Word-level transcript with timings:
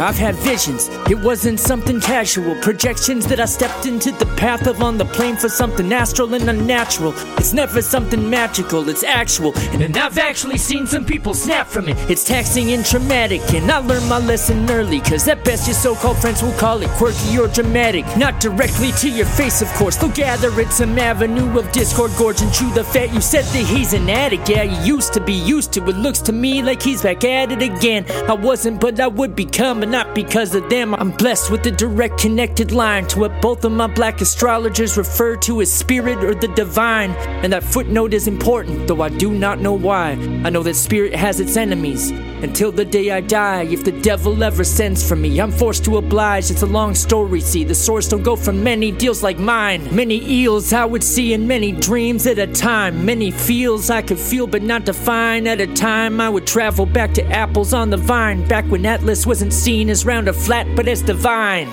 I've 0.00 0.16
had 0.16 0.34
visions. 0.36 0.88
It 1.10 1.18
wasn't 1.18 1.60
something 1.60 2.00
casual. 2.00 2.54
Projections 2.62 3.26
that 3.26 3.38
I 3.38 3.44
stepped 3.44 3.84
into 3.84 4.10
the 4.12 4.24
path 4.36 4.66
of 4.66 4.82
on 4.82 4.96
the 4.96 5.04
plane 5.04 5.36
for 5.36 5.50
something 5.50 5.92
astral 5.92 6.32
and 6.32 6.48
unnatural. 6.48 7.12
It's 7.36 7.52
never 7.52 7.82
something 7.82 8.28
magical, 8.28 8.88
it's 8.88 9.04
actual. 9.04 9.52
And 9.72 9.96
I've 9.98 10.16
actually 10.16 10.56
seen 10.56 10.86
some 10.86 11.04
people 11.04 11.34
snap 11.34 11.66
from 11.66 11.88
it. 11.90 11.98
It's 12.10 12.24
taxing 12.24 12.72
and 12.72 12.84
traumatic. 12.84 13.42
And 13.52 13.70
I 13.70 13.78
learned 13.78 14.08
my 14.08 14.18
lesson 14.18 14.70
early, 14.70 15.00
cause 15.00 15.28
at 15.28 15.44
best 15.44 15.66
your 15.66 15.74
so 15.74 15.94
called 15.94 16.16
friends 16.16 16.42
will 16.42 16.52
call 16.52 16.80
it 16.82 16.88
quirky 16.92 17.38
or 17.38 17.48
dramatic. 17.48 18.06
Not 18.16 18.40
directly 18.40 18.92
to 18.92 19.08
your 19.10 19.26
face, 19.26 19.60
of 19.60 19.68
course. 19.74 19.96
They'll 19.96 20.10
gather 20.10 20.50
at 20.60 20.72
some 20.72 20.98
avenue 20.98 21.58
of 21.58 21.70
discord, 21.72 22.12
gorge 22.16 22.40
and 22.40 22.52
chew 22.54 22.72
the 22.72 22.84
fat. 22.84 23.12
You 23.12 23.20
said 23.20 23.44
that 23.44 23.66
he's 23.66 23.92
an 23.92 24.08
addict. 24.08 24.48
Yeah, 24.48 24.62
you 24.62 24.94
used 24.94 25.12
to 25.12 25.20
be 25.20 25.34
used 25.34 25.72
to 25.74 25.86
it. 25.88 25.96
Looks 25.96 26.20
to 26.22 26.32
me 26.32 26.62
like 26.62 26.80
he's 26.80 27.02
back 27.02 27.22
at 27.24 27.52
it 27.52 27.62
again. 27.62 28.06
I 28.28 28.32
wasn't, 28.32 28.80
but 28.80 28.98
I 28.98 29.06
would 29.06 29.36
become, 29.36 29.82
not 29.90 30.14
because 30.14 30.54
of 30.54 30.70
them. 30.70 30.94
I'm 30.94 31.10
blessed 31.10 31.50
with 31.50 31.66
a 31.66 31.70
direct 31.70 32.18
connected 32.18 32.70
line 32.72 33.06
to 33.08 33.20
what 33.20 33.42
both 33.42 33.64
of 33.64 33.72
my 33.72 33.88
black 33.88 34.20
astrologers 34.20 34.96
refer 34.96 35.36
to 35.36 35.60
as 35.60 35.72
spirit 35.72 36.22
or 36.22 36.34
the 36.34 36.48
divine. 36.48 37.10
And 37.42 37.52
that 37.52 37.64
footnote 37.64 38.14
is 38.14 38.28
important, 38.28 38.86
though 38.86 39.02
I 39.02 39.08
do 39.08 39.32
not 39.32 39.60
know 39.60 39.72
why. 39.72 40.12
I 40.44 40.50
know 40.50 40.62
that 40.62 40.74
spirit 40.74 41.14
has 41.14 41.40
its 41.40 41.56
enemies. 41.56 42.10
Until 42.42 42.72
the 42.72 42.86
day 42.86 43.10
I 43.10 43.20
die, 43.20 43.64
if 43.64 43.84
the 43.84 43.92
devil 43.92 44.42
ever 44.42 44.64
sends 44.64 45.06
for 45.06 45.16
me, 45.16 45.38
I'm 45.40 45.52
forced 45.52 45.84
to 45.84 45.98
oblige. 45.98 46.50
It's 46.50 46.62
a 46.62 46.66
long 46.66 46.94
story, 46.94 47.40
see. 47.40 47.64
The 47.64 47.74
source 47.74 48.08
don't 48.08 48.22
go 48.22 48.34
for 48.36 48.52
many 48.52 48.92
deals 48.92 49.22
like 49.22 49.38
mine. 49.38 49.94
Many 49.94 50.24
eels 50.26 50.72
I 50.72 50.84
would 50.84 51.04
see 51.04 51.34
in 51.34 51.46
many 51.46 51.72
dreams 51.72 52.26
at 52.26 52.38
a 52.38 52.46
time. 52.46 53.04
Many 53.04 53.30
feels 53.30 53.90
I 53.90 54.00
could 54.02 54.18
feel 54.18 54.46
but 54.46 54.62
not 54.62 54.86
define. 54.86 55.46
At 55.46 55.60
a 55.60 55.66
time 55.74 56.20
I 56.20 56.30
would 56.30 56.46
travel 56.46 56.86
back 56.86 57.12
to 57.14 57.24
apples 57.26 57.74
on 57.74 57.90
the 57.90 57.96
vine. 57.96 58.46
Back 58.48 58.64
when 58.66 58.86
Atlas 58.86 59.26
wasn't 59.26 59.52
seen 59.52 59.79
as 59.88 60.04
round 60.04 60.28
or 60.28 60.32
flat 60.32 60.66
but 60.76 60.88
it's 60.88 61.00
divine. 61.00 61.70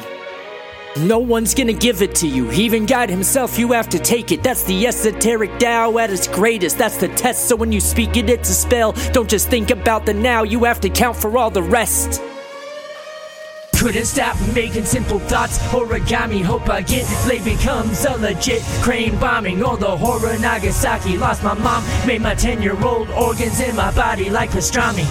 No 1.00 1.19
one's 1.19 1.53
gonna 1.53 1.73
give 1.73 2.02
it 2.02 2.16
to 2.16 2.27
you. 2.27 2.50
Even 2.52 2.86
God 2.86 3.09
Himself, 3.09 3.59
you 3.59 3.72
have 3.72 3.89
to 3.89 4.00
take 4.00 4.31
it. 4.31 4.41
That's 4.41 4.63
the 4.63 4.88
esoteric 4.88 5.59
Tao 5.59 5.97
at 6.00 6.09
its 6.09 6.28
greatest. 6.28 6.78
That's 6.78 6.97
the 6.97 7.08
test. 7.09 7.47
So 7.47 7.55
when 7.55 7.72
you 7.72 7.80
speak 7.80 8.17
it, 8.17 8.30
it's 8.30 8.50
a 8.50 8.53
spell. 8.53 8.94
Don't 9.11 9.30
just 9.30 9.50
think 9.50 9.69
about 9.69 10.05
the 10.05 10.13
now, 10.13 10.44
you 10.44 10.63
have 10.63 10.80
to 10.81 10.89
count 10.89 11.17
for 11.17 11.38
all 11.38 11.52
the 11.52 11.61
rest. 11.61 12.22
Couldn't 13.78 14.05
stop 14.05 14.35
making 14.55 14.85
simple 14.85 15.19
thoughts. 15.19 15.59
Origami, 15.67 16.41
hope 16.44 16.67
I 16.67 16.81
get 16.81 17.05
late 17.28 17.44
becomes 17.44 18.05
a 18.05 18.17
legit 18.17 18.63
crane 18.81 19.19
bombing. 19.19 19.61
All 19.61 19.78
the 19.78 19.95
horror, 19.95 20.35
Nagasaki. 20.39 21.16
Lost 21.16 21.44
my 21.44 21.53
mom, 21.53 21.83
made 22.08 22.22
my 22.22 22.33
10 22.33 22.63
year 22.63 22.75
old 22.83 23.09
organs 23.11 23.59
in 23.59 23.75
my 23.75 23.94
body 23.94 24.31
like 24.31 24.50
pastrami. 24.50 25.05